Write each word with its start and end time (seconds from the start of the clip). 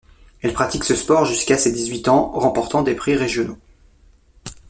Elle 0.41 0.53
pratique 0.53 0.83
ce 0.83 0.95
sport 0.95 1.25
jusqu'à 1.25 1.59
ses 1.59 1.71
dix-huit 1.71 2.07
ans, 2.07 2.31
remportant 2.33 2.81
des 2.81 2.95
prix 2.95 3.15
régionaux. 3.15 3.59